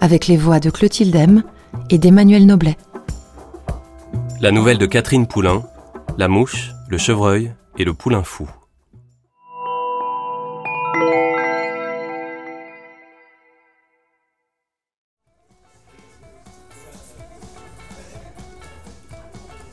[0.00, 1.42] avec les voix de Clotilde M
[1.90, 2.76] et d'Emmanuel Noblet.
[4.40, 5.62] La nouvelle de Catherine Poulain,
[6.16, 8.48] La mouche, le chevreuil et le poulain fou.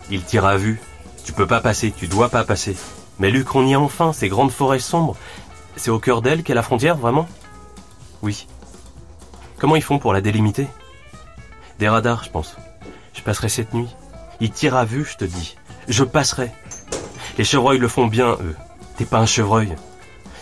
[0.10, 0.80] Il tire à vue.
[1.26, 2.78] Tu peux pas passer, tu dois pas passer.
[3.20, 5.18] Mais Luc, on y est enfin, ces grandes forêts sombres.
[5.76, 7.28] C'est au cœur d'elle qu'est la frontière, vraiment?
[8.22, 8.48] Oui.
[9.60, 10.68] Comment ils font pour la délimiter?
[11.80, 12.58] Des radars, je pense.
[13.14, 13.90] Je passerai cette nuit.
[14.40, 15.58] Il tire à vue, je te dis.
[15.88, 16.52] Je passerai.
[17.38, 18.56] Les chevreuils le font bien, eux.
[18.98, 19.76] T'es pas un chevreuil.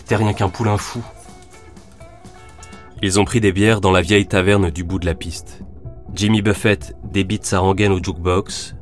[0.06, 1.02] T'es rien qu'un poulain fou.
[3.02, 5.60] Ils ont pris des bières dans la vieille taverne du bout de la piste.
[6.14, 8.74] Jimmy Buffett débite sa rengaine au jukebox.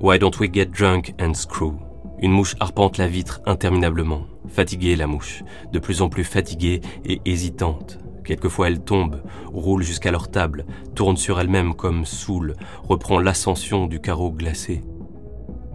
[0.00, 1.74] Why don't we get drunk and screw?
[2.20, 4.26] Une mouche arpente la vitre interminablement.
[4.48, 5.42] Fatiguée, la mouche.
[5.72, 7.98] De plus en plus fatiguée et hésitante.
[8.24, 9.20] Quelquefois elle tombe,
[9.52, 12.54] roule jusqu'à leur table, tourne sur elle-même comme saoule,
[12.88, 14.82] reprend l'ascension du carreau glacé.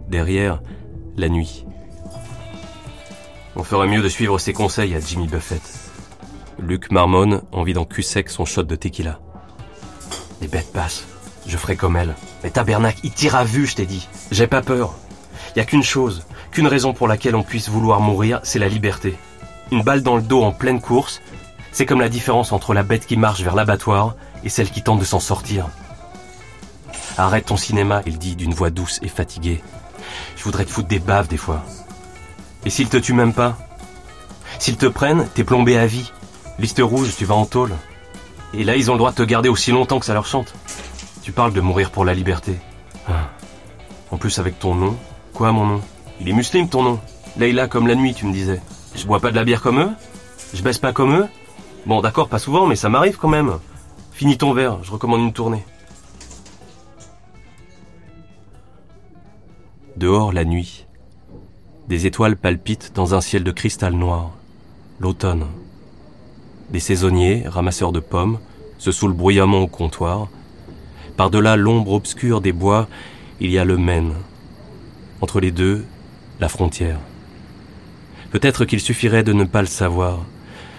[0.08, 0.60] Derrière,
[1.16, 1.64] la nuit.
[3.54, 5.62] On ferait mieux de suivre ses conseils à Jimmy Buffett.
[6.58, 9.20] Luc marmonne, envie d'en cul sec son shot de tequila.
[10.40, 11.06] Les bêtes passent.
[11.46, 12.14] Je ferai comme elle.
[12.42, 14.08] Mais tabernacle, il tire à vue, je t'ai dit.
[14.30, 14.94] J'ai pas peur.
[15.56, 19.16] Y a qu'une chose, qu'une raison pour laquelle on puisse vouloir mourir, c'est la liberté.
[19.72, 21.20] Une balle dans le dos en pleine course,
[21.72, 25.00] c'est comme la différence entre la bête qui marche vers l'abattoir et celle qui tente
[25.00, 25.68] de s'en sortir.
[27.18, 29.62] Arrête ton cinéma, il dit d'une voix douce et fatiguée.
[30.36, 31.62] Je voudrais te foutre des baves des fois.
[32.64, 33.56] Et s'ils te tuent même pas?
[34.58, 36.12] S'ils te prennent, t'es plombé à vie.
[36.58, 37.72] Liste rouge, tu vas en tôle.
[38.52, 40.54] Et là, ils ont le droit de te garder aussi longtemps que ça leur chante.
[41.22, 42.58] Tu parles de mourir pour la liberté.
[43.08, 43.30] Ah.
[44.10, 44.96] En plus avec ton nom.
[45.32, 45.80] Quoi mon nom?
[46.20, 47.00] Il est musulman ton nom.
[47.36, 48.60] Leïla comme la nuit, tu me disais.
[48.94, 49.90] Je bois pas de la bière comme eux?
[50.52, 51.28] Je baisse pas comme eux?
[51.86, 53.58] Bon d'accord, pas souvent, mais ça m'arrive quand même.
[54.12, 55.64] Finis ton verre, je recommande une tournée.
[59.96, 60.86] Dehors la nuit.
[61.88, 64.30] Des étoiles palpitent dans un ciel de cristal noir.
[65.00, 65.46] L'automne.
[66.70, 68.38] Des saisonniers, ramasseurs de pommes,
[68.78, 70.28] se saoulent bruyamment au comptoir.
[71.16, 72.88] Par-delà l'ombre obscure des bois,
[73.40, 74.12] il y a le Maine.
[75.20, 75.84] Entre les deux,
[76.38, 77.00] la frontière.
[78.30, 80.20] Peut-être qu'il suffirait de ne pas le savoir,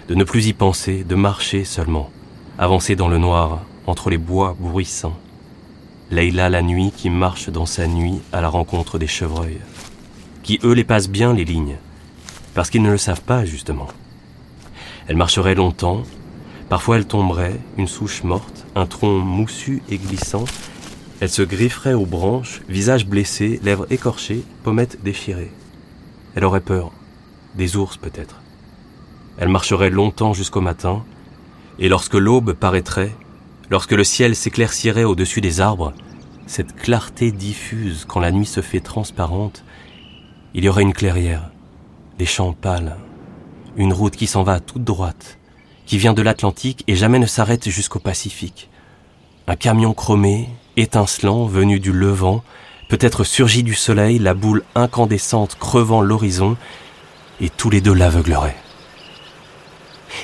[0.07, 2.09] de ne plus y penser, de marcher seulement,
[2.57, 5.17] avancer dans le noir, entre les bois bruissants.
[6.11, 9.61] Leïla la nuit qui marche dans sa nuit à la rencontre des chevreuils,
[10.43, 11.77] qui eux les passent bien les lignes,
[12.53, 13.87] parce qu'ils ne le savent pas justement.
[15.07, 16.03] Elle marcherait longtemps,
[16.69, 20.45] parfois elle tomberait, une souche morte, un tronc moussu et glissant,
[21.21, 25.51] elle se grifferait aux branches, visage blessé, lèvres écorchées, pommettes déchirées.
[26.35, 26.91] Elle aurait peur,
[27.55, 28.41] des ours peut-être.
[29.41, 31.03] Elle marcherait longtemps jusqu'au matin,
[31.79, 33.11] et lorsque l'aube paraîtrait,
[33.71, 35.93] lorsque le ciel s'éclaircirait au-dessus des arbres,
[36.45, 39.63] cette clarté diffuse quand la nuit se fait transparente,
[40.53, 41.49] il y aurait une clairière,
[42.19, 42.97] des champs pâles,
[43.77, 45.39] une route qui s'en va toute droite,
[45.87, 48.69] qui vient de l'Atlantique et jamais ne s'arrête jusqu'au Pacifique.
[49.47, 52.43] Un camion chromé, étincelant, venu du levant,
[52.89, 56.57] peut-être surgi du soleil, la boule incandescente crevant l'horizon,
[57.39, 58.55] et tous les deux l'aveugleraient.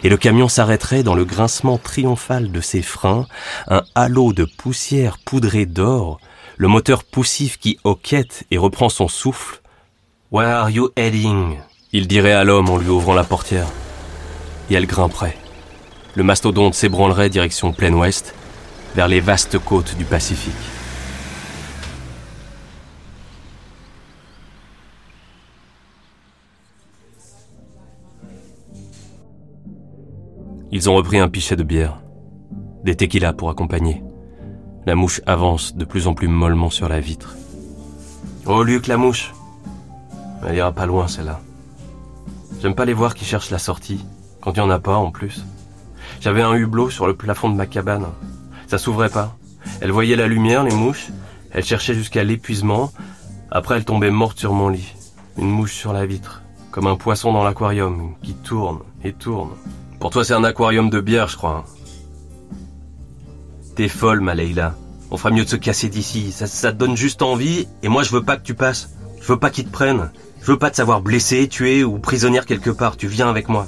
[0.03, 3.28] Et le camion s'arrêterait dans le grincement triomphal de ses freins,
[3.68, 6.20] un halo de poussière poudrée d'or,
[6.58, 9.62] le moteur poussif qui hoquette et reprend son souffle.
[10.31, 11.58] Where are you heading?
[11.94, 13.68] Il dirait à l'homme en lui ouvrant la portière.
[14.70, 15.38] Et elle grimperait.
[16.16, 18.34] Le mastodonte s'ébranlerait direction plein ouest,
[18.95, 20.54] vers les vastes côtes du Pacifique.
[30.69, 32.02] Ils ont repris un pichet de bière,
[32.84, 34.04] des tequilas pour accompagner.
[34.86, 37.38] La mouche avance de plus en plus mollement sur la vitre.
[38.46, 39.34] Oh Luc, la mouche
[40.46, 41.40] Elle ira pas loin celle-là.
[42.62, 44.06] J'aime pas les voir qui cherchent la sortie,
[44.42, 45.46] quand il y en a pas en plus.
[46.19, 48.08] J'avais un hublot sur le plafond de ma cabane.
[48.68, 49.38] Ça s'ouvrait pas.
[49.80, 51.08] Elle voyait la lumière, les mouches.
[51.52, 52.92] Elle cherchait jusqu'à l'épuisement.
[53.52, 54.94] Après, elle tombait morte sur mon lit.
[55.38, 56.42] Une mouche sur la vitre.
[56.72, 59.52] Comme un poisson dans l'aquarium, qui tourne et tourne.
[60.00, 61.66] Pour toi, c'est un aquarium de bière, je crois.
[63.76, 64.76] T'es folle, ma Leila.
[65.10, 66.32] On fera mieux de se casser d'ici.
[66.32, 68.90] Ça, te donne juste envie, et moi je veux pas que tu passes.
[69.22, 70.12] Je veux pas qu'ils te prennent.
[70.42, 72.98] Je veux pas te savoir blessé, tué ou prisonnière quelque part.
[72.98, 73.68] Tu viens avec moi.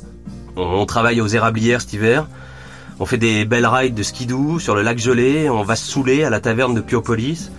[0.55, 2.27] On, on travaille aux érablières cet hiver.
[2.99, 5.49] On fait des belles rides de skidoo sur le lac gelé.
[5.49, 7.49] On va se saouler à la taverne de Piopolis.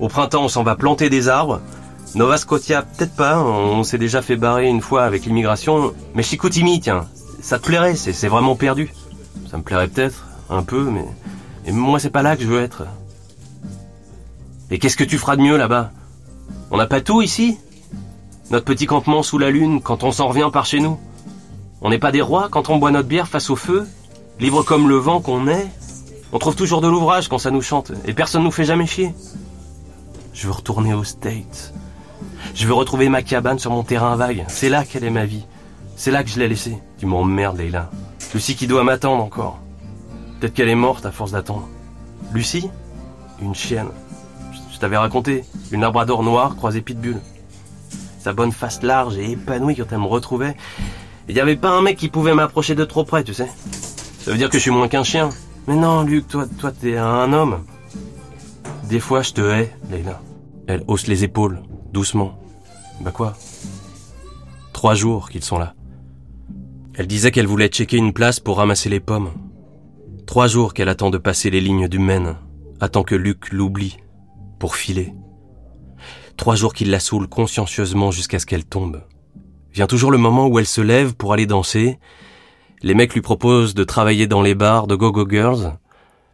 [0.00, 1.60] Au printemps, on s'en va planter des arbres.
[2.14, 3.40] Nova Scotia, peut-être pas.
[3.40, 5.92] On s'est déjà fait barrer une fois avec l'immigration.
[6.14, 7.06] Mais Chicoutimi, tiens,
[7.44, 7.94] ça te plairait.
[7.94, 8.90] C'est vraiment perdu.
[9.50, 11.04] Ça me plairait peut-être un peu, mais,
[11.66, 12.84] mais moi c'est pas là que je veux être.
[14.70, 15.92] Et qu'est-ce que tu feras de mieux là-bas?
[16.70, 17.58] On n'a pas tout ici?
[18.50, 20.98] Notre petit campement sous la lune quand on s'en revient par chez nous?
[21.82, 23.86] On n'est pas des rois quand on boit notre bière face au feu?
[24.40, 25.68] Libre comme le vent qu'on est?
[26.32, 29.14] On trouve toujours de l'ouvrage quand ça nous chante et personne nous fait jamais chier.
[30.32, 31.74] Je veux retourner aux States.
[32.54, 34.44] Je veux retrouver ma cabane sur mon terrain vague.
[34.48, 35.44] C'est là qu'elle est ma vie.
[35.96, 36.78] C'est là que je l'ai laissée.
[37.04, 37.90] Tu m'emmerdes, Leila.
[38.32, 39.58] Lucie qui doit m'attendre encore.
[40.40, 41.68] Peut-être qu'elle est morte à force d'attendre.
[42.32, 42.70] Lucie?
[43.42, 43.90] Une chienne.
[44.72, 45.44] Je t'avais raconté.
[45.70, 47.20] Une labrador noire croisée pitbull.
[48.20, 50.56] Sa bonne face large et épanouie quand elle me retrouvait.
[51.28, 53.50] Il n'y avait pas un mec qui pouvait m'approcher de trop près, tu sais.
[54.20, 55.28] Ça veut dire que je suis moins qu'un chien.
[55.66, 57.64] Mais non, Luc, toi, toi, t'es un homme.
[58.84, 60.22] Des fois, je te hais, Leila.
[60.68, 61.62] Elle hausse les épaules,
[61.92, 62.40] doucement.
[63.02, 63.34] Bah quoi?
[64.72, 65.74] Trois jours qu'ils sont là.
[66.96, 69.32] Elle disait qu'elle voulait checker une place pour ramasser les pommes.
[70.26, 72.36] Trois jours qu'elle attend de passer les lignes du Maine,
[72.80, 73.98] attend que Luc l'oublie,
[74.60, 75.12] pour filer.
[76.36, 79.02] Trois jours qu'il la saoule consciencieusement jusqu'à ce qu'elle tombe.
[79.72, 81.98] Vient toujours le moment où elle se lève pour aller danser.
[82.82, 85.76] Les mecs lui proposent de travailler dans les bars de Go-Go Girls,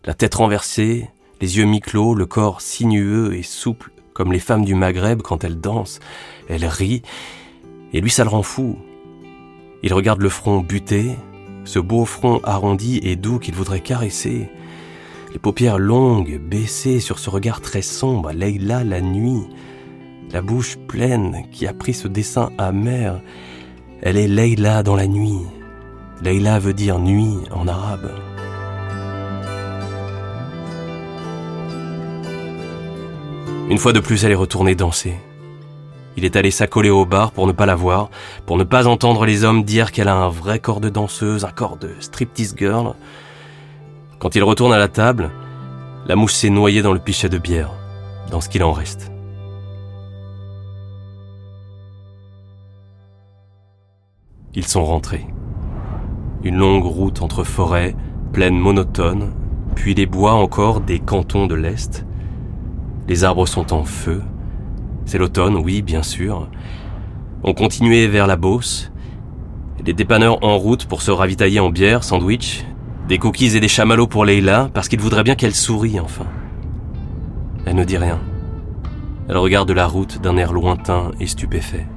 [0.05, 1.09] la tête renversée,
[1.41, 5.61] les yeux mi-clos, le corps sinueux et souple comme les femmes du Maghreb quand elles
[5.61, 6.01] dansent.
[6.51, 7.01] Elle rit,
[7.95, 8.77] et lui ça le rend fou.
[9.83, 11.17] Il regarde le front buté,
[11.65, 14.49] ce beau front arrondi et doux qu'il voudrait caresser.
[15.33, 19.47] Les paupières longues, baissées sur ce regard très sombre, Leila la nuit.
[20.33, 23.21] La bouche pleine qui a pris ce dessin amer.
[24.03, 25.41] Elle est Leila dans la nuit.
[26.23, 28.11] Leila veut dire nuit en arabe.
[33.71, 35.15] Une fois de plus, elle est retournée danser.
[36.21, 38.11] Il est allé s'accoler au bar pour ne pas la voir,
[38.45, 41.51] pour ne pas entendre les hommes dire qu'elle a un vrai corps de danseuse, un
[41.51, 42.93] corps de striptease girl.
[44.19, 45.31] Quand il retourne à la table,
[46.05, 47.71] la mouche s'est noyée dans le pichet de bière,
[48.31, 49.11] dans ce qu'il en reste.
[54.55, 55.27] Ils sont rentrés.
[56.45, 57.97] Une longue route entre forêts,
[58.35, 59.33] plaines monotones,
[59.75, 62.05] puis les bois encore des cantons de l'Est.
[63.09, 64.21] Les arbres sont en feu.
[65.11, 66.47] C'est l'automne, oui, bien sûr.
[67.43, 68.93] On continuait vers la Beauce.
[69.85, 72.65] Les dépanneurs en route pour se ravitailler en bière, sandwich,
[73.09, 76.27] des cookies et des chamallows pour Leila, parce qu'il voudrait bien qu'elle sourie enfin.
[77.67, 78.21] Elle ne dit rien.
[79.29, 81.89] Elle regarde la route d'un air lointain et stupéfait.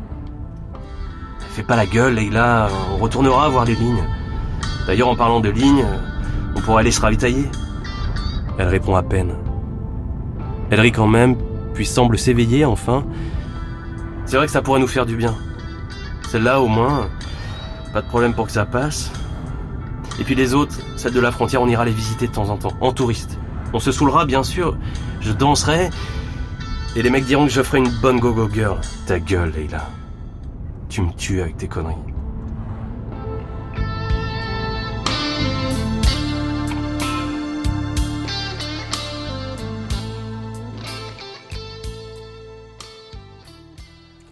[1.52, 4.04] Fais pas la gueule, Leila, on retournera voir les lignes.
[4.88, 5.86] D'ailleurs, en parlant de lignes,
[6.56, 7.46] on pourrait aller se ravitailler.
[8.58, 9.36] Elle répond à peine.
[10.72, 11.36] Elle rit quand même,
[11.74, 13.06] puis semble s'éveiller enfin.
[14.26, 15.36] C'est vrai que ça pourrait nous faire du bien.
[16.30, 17.10] Celle-là, au moins,
[17.94, 19.12] pas de problème pour que ça passe.
[20.20, 22.58] Et puis les autres, celles de la frontière, on ira les visiter de temps en
[22.58, 23.38] temps, en touriste.
[23.74, 24.78] On se saoulera, bien sûr.
[25.22, 25.90] Je danserai.
[26.96, 28.78] Et les mecs diront que je ferai une bonne go-go girl.
[29.08, 29.90] Ta gueule, Leila.
[30.90, 32.13] Tu me tues avec tes conneries.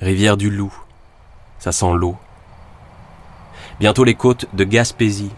[0.02, 0.74] Rivière du Loup.
[1.60, 2.18] Ça sent l'eau.
[3.80, 5.30] Bientôt les côtes de Gaspésie.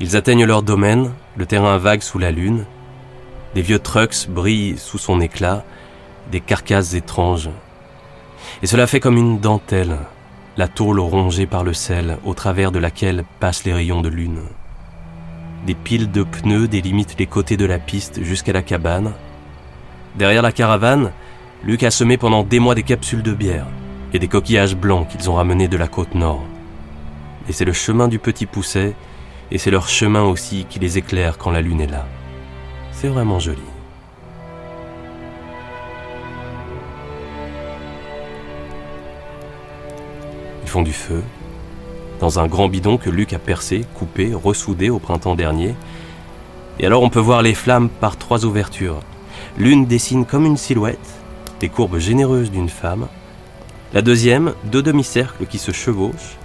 [0.00, 2.66] Ils atteignent leur domaine, le terrain vague sous la lune.
[3.54, 5.64] Des vieux trucks brillent sous son éclat,
[6.30, 7.48] des carcasses étranges.
[8.62, 9.96] Et cela fait comme une dentelle,
[10.58, 14.40] la tôle rongée par le sel, au travers de laquelle passent les rayons de lune.
[15.66, 19.14] Des piles de pneus délimitent les côtés de la piste jusqu'à la cabane.
[20.16, 21.12] Derrière la caravane,
[21.66, 23.66] Luc a semé pendant des mois des capsules de bière
[24.12, 26.44] et des coquillages blancs qu'ils ont ramenés de la côte nord.
[27.48, 28.94] Et c'est le chemin du petit pousset,
[29.50, 32.06] et c'est leur chemin aussi qui les éclaire quand la lune est là.
[32.92, 33.62] C'est vraiment joli.
[40.64, 41.22] Ils font du feu,
[42.20, 45.74] dans un grand bidon que Luc a percé, coupé, ressoudé au printemps dernier.
[46.78, 49.00] Et alors on peut voir les flammes par trois ouvertures.
[49.56, 51.23] L'une dessine comme une silhouette,
[51.68, 53.06] courbes généreuses d'une femme.
[53.92, 56.36] La deuxième, deux demi-cercles qui se chevauchent.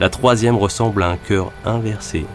[0.00, 2.26] La troisième ressemble à un cœur inversé.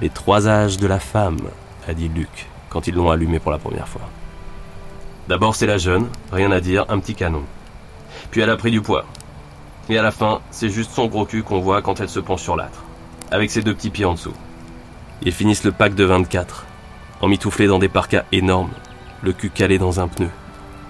[0.00, 1.38] Les trois âges de la femme,
[1.86, 4.08] a dit Luc, quand ils l'ont allumé pour la première fois.
[5.28, 7.42] D'abord c'est la jeune, rien à dire, un petit canon.
[8.30, 9.04] Puis elle a pris du poids.
[9.88, 12.42] Et à la fin, c'est juste son gros cul qu'on voit quand elle se penche
[12.42, 12.82] sur l'âtre,
[13.30, 14.34] avec ses deux petits pieds en dessous.
[15.22, 16.64] Ils finissent le pack de 24,
[17.20, 18.70] emmitouflés dans des parkas énormes,
[19.22, 20.28] le cul calé dans un pneu,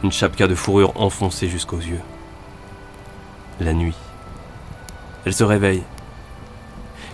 [0.02, 2.00] une chapka de fourrure enfoncée jusqu'aux yeux.
[3.60, 3.96] La nuit.
[5.26, 5.82] Elle se réveille.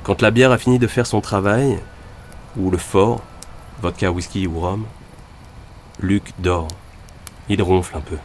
[0.05, 1.79] Quand la bière a fini de faire son travail,
[2.57, 3.23] ou le fort,
[3.83, 4.85] vodka, whisky ou rhum,
[6.01, 6.69] Luc dort.
[7.49, 8.19] Il ronfle un peu.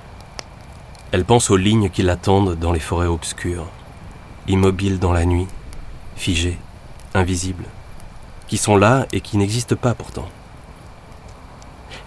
[1.12, 3.68] Elle pense aux lignes qui l'attendent dans les forêts obscures,
[4.48, 5.48] immobiles dans la nuit,
[6.15, 6.58] figées,
[7.13, 7.65] invisibles,
[8.48, 10.27] qui sont là et qui n'existent pas pourtant.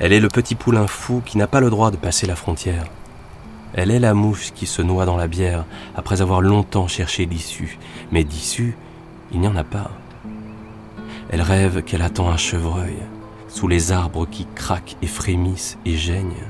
[0.00, 2.84] Elle est le petit poulain fou qui n'a pas le droit de passer la frontière.
[3.74, 5.64] Elle est la mouche qui se noie dans la bière
[5.96, 7.78] après avoir longtemps cherché l'issue,
[8.12, 8.76] mais d'issue,
[9.32, 9.90] il n'y en a pas.
[11.30, 12.96] Elle rêve qu'elle attend un chevreuil,
[13.48, 16.44] sous les arbres qui craquent et frémissent et geignent.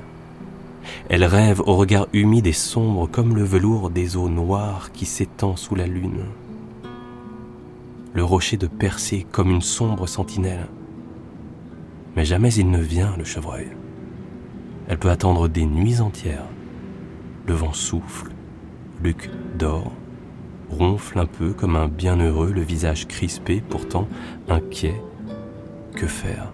[1.09, 5.57] Elle rêve au regard humide et sombre comme le velours des eaux noires qui s'étend
[5.57, 6.25] sous la lune.
[8.13, 10.67] Le rocher de Percé comme une sombre sentinelle.
[12.17, 13.69] Mais jamais il ne vient, le chevreuil.
[14.89, 16.47] Elle peut attendre des nuits entières.
[17.47, 18.31] Le vent souffle,
[19.03, 19.93] Luc dort,
[20.71, 24.09] ronfle un peu comme un bienheureux, le visage crispé, pourtant
[24.49, 25.01] inquiet.
[25.95, 26.53] Que faire?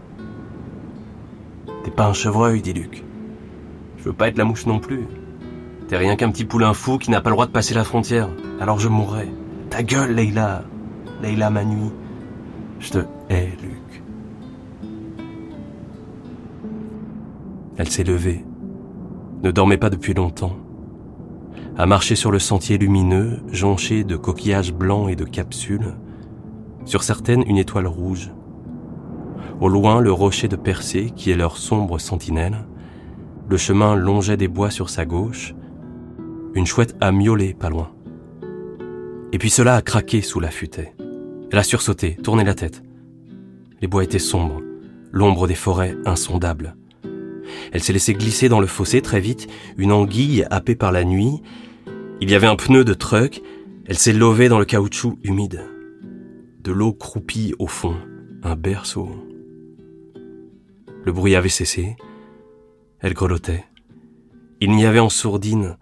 [1.85, 3.05] T'es pas un chevreuil, dit Luc.
[3.99, 5.07] Je veux pas être la mouche non plus.
[5.88, 8.29] T'es rien qu'un petit poulain fou qui n'a pas le droit de passer la frontière.
[8.61, 9.29] Alors je mourrai.
[9.71, 10.64] Ta gueule, Leila.
[11.23, 11.90] Leila, ma nuit.
[12.81, 12.99] Je te
[13.29, 13.89] hais, Luc.
[17.80, 18.44] Elle s'est levée.
[19.42, 20.54] Ne dormait pas depuis longtemps.
[21.78, 25.94] A marché sur le sentier lumineux, jonché de coquillages blancs et de capsules.
[26.84, 28.32] Sur certaines, une étoile rouge.
[29.62, 32.66] Au loin, le rocher de Percé, qui est leur sombre sentinelle.
[33.49, 35.54] Le chemin longeait des bois sur sa gauche.
[36.54, 37.92] Une chouette a miaulé pas loin.
[39.32, 40.94] Et puis cela a craqué sous la futaie.
[41.50, 42.82] Elle a sursauté, tourné la tête.
[43.80, 44.60] Les bois étaient sombres,
[45.12, 46.76] l'ombre des forêts insondable.
[47.73, 51.43] Elle s'est laissée glisser dans le fossé très vite, une anguille happée par la nuit.
[52.21, 53.43] Il y avait un pneu de truck,
[53.87, 55.64] elle s'est lovée dans le caoutchouc humide.
[56.62, 57.97] De l'eau croupie au fond,
[58.43, 59.09] un berceau.
[61.02, 61.97] Le bruit avait cessé,
[63.00, 63.64] elle grelottait.
[64.61, 65.79] Il n'y avait en sourdine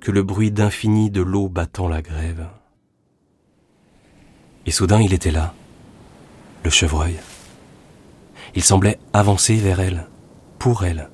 [0.00, 2.46] que le bruit d'infini de l'eau battant la grève.
[4.64, 5.54] Et soudain il était là,
[6.64, 7.16] le chevreuil.
[8.54, 10.08] Il semblait avancer vers elle,
[10.58, 11.08] pour elle.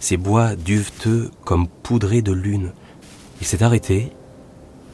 [0.00, 2.72] Ses bois duveteux comme poudrés de lune.
[3.40, 4.12] Il s'est arrêté,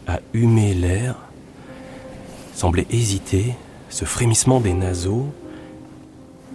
[0.07, 1.17] a humé l'air,
[2.55, 3.55] semblait hésiter,
[3.89, 5.33] ce frémissement des naseaux.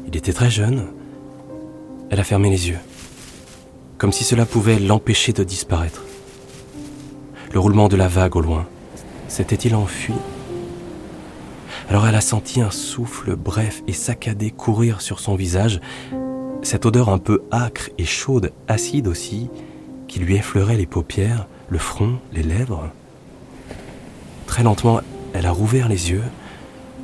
[0.08, 0.88] Il était très jeune.
[2.10, 2.80] Elle a fermé les yeux
[4.00, 6.04] comme si cela pouvait l'empêcher de disparaître.
[7.52, 8.66] Le roulement de la vague au loin,
[9.28, 10.14] s'était-il enfui?
[11.90, 15.82] Alors elle a senti un souffle bref et saccadé courir sur son visage,
[16.62, 19.50] cette odeur un peu âcre et chaude, acide aussi,
[20.08, 22.90] qui lui effleurait les paupières, le front, les lèvres.
[24.48, 25.02] Très lentement,
[25.34, 26.24] elle a rouvert les yeux,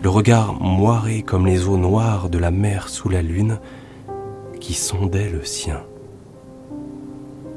[0.02, 3.60] le regard moiré comme les eaux noires de la mer sous la lune,
[4.60, 5.82] qui sondait le sien.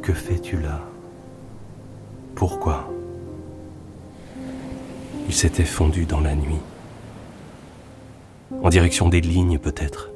[0.02, 0.80] Que fais-tu là?
[2.34, 2.90] Pourquoi?
[5.26, 6.60] Il s'était fondu dans la nuit.
[8.62, 10.10] En direction des lignes peut-être,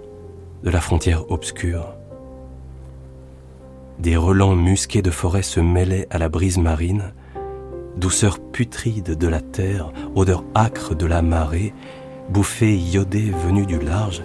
[0.62, 1.94] de la frontière obscure.
[3.98, 7.12] Des relents musqués de forêt se mêlaient à la brise marine,
[7.96, 11.74] douceur putride de la terre, odeur âcre de la marée,
[12.30, 14.22] bouffée iodée venue du large.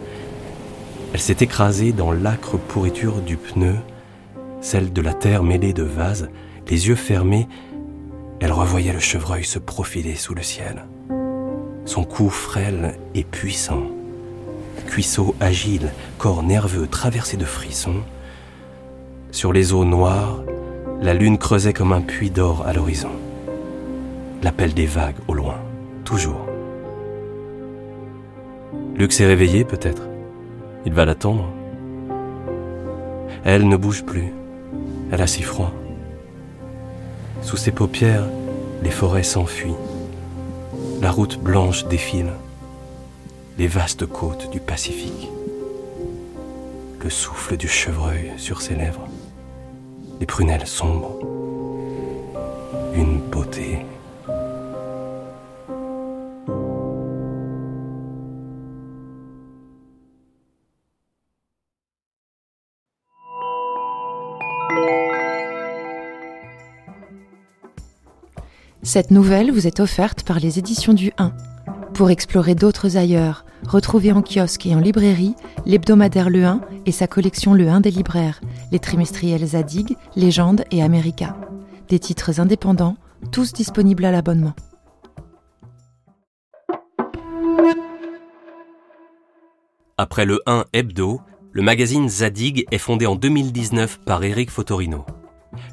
[1.14, 3.76] Elle s'est écrasée dans l'âcre pourriture du pneu,
[4.62, 6.30] celle de la terre mêlée de vases,
[6.70, 7.48] les yeux fermés,
[8.40, 10.86] elle revoyait le chevreuil se profiler sous le ciel.
[11.86, 13.84] Son cou frêle et puissant,
[14.86, 18.02] cuisseau agile, corps nerveux traversé de frissons.
[19.32, 20.40] Sur les eaux noires,
[21.02, 23.12] la lune creusait comme un puits d'or à l'horizon.
[24.44, 25.58] L'appel des vagues au loin,
[26.06, 26.46] toujours.
[28.96, 30.04] Luc s'est réveillé peut-être.
[30.86, 31.46] Il va l'attendre.
[33.44, 34.34] Elle ne bouge plus.
[35.12, 35.72] Elle a si froid.
[37.42, 38.26] Sous ses paupières,
[38.84, 39.76] les forêts s'enfuient.
[41.02, 42.32] La route blanche défile
[43.58, 45.30] les vastes côtes du Pacifique,
[47.04, 49.08] le souffle du chevreuil sur ses lèvres,
[50.20, 51.18] les prunelles sombres,
[52.94, 53.80] une beauté
[68.84, 71.34] Cette nouvelle vous est offerte par les éditions du 1.
[71.94, 77.08] Pour explorer d'autres ailleurs retrouvez en kiosque et en librairie l'hebdomadaire Le 1 et sa
[77.08, 81.36] collection Le 1 des libraires, les trimestriels Zadig, Légende et America.
[81.90, 82.98] Des titres indépendants,
[83.32, 84.54] tous disponibles à l'abonnement.
[89.98, 91.22] Après le 1 Hebdo,
[91.52, 95.06] le magazine Zadig est fondé en 2019 par Eric Fotorino.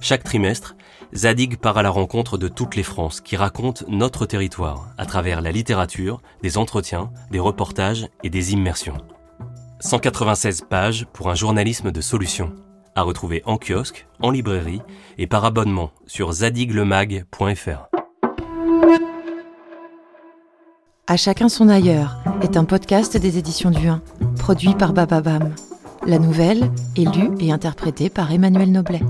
[0.00, 0.76] Chaque trimestre,
[1.16, 5.40] Zadig part à la rencontre de toutes les Frances qui racontent notre territoire à travers
[5.42, 8.98] la littérature, des entretiens, des reportages et des immersions.
[9.78, 12.52] 196 pages pour un journalisme de solution,
[12.96, 14.82] à retrouver en kiosque, en librairie
[15.16, 17.86] et par abonnement sur zadiglemag.fr.
[21.06, 24.02] À chacun son ailleurs est un podcast des éditions du 1,
[24.36, 25.54] produit par Bababam.
[26.06, 29.02] La nouvelle est lue et interprétée par Emmanuel Noblet.